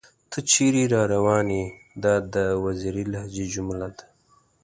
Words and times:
تۀ 0.29 0.39
چېرې 0.51 0.83
راوون 1.11 1.47
ئې؟ 1.57 1.63
دا 2.03 2.13
د 2.33 2.35
وزيري 2.63 3.03
لهجې 3.13 3.45
جمله 3.53 3.87
ده 3.95 4.03